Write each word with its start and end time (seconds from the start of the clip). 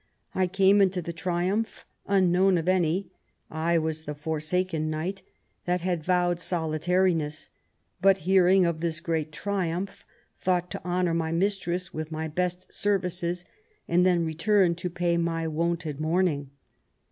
I 0.33 0.47
came 0.47 0.81
into 0.81 0.99
the 0.99 1.13
triumph 1.13 1.85
unknown 2.07 2.57
of 2.57 2.67
any. 2.67 3.11
I 3.51 3.77
was 3.77 4.01
the 4.05 4.15
Forsaken 4.15 4.89
Knight, 4.89 5.21
that 5.65 5.81
had 5.83 6.03
vowed 6.03 6.39
solitariness, 6.39 7.49
but 8.01 8.17
hearing 8.25 8.65
of 8.65 8.79
this 8.79 8.99
great 8.99 9.31
triumph 9.31 10.03
thought 10.39 10.71
to 10.71 10.83
honour 10.83 11.13
my 11.13 11.31
mistress 11.31 11.93
with 11.93 12.11
my 12.11 12.27
best 12.27 12.73
services, 12.73 13.45
and 13.87 14.03
then 14.03 14.25
return 14.25 14.73
to 14.73 14.89
pay 14.89 15.17
my 15.17 15.47
wonted 15.47 15.99
mourning." 16.01 16.49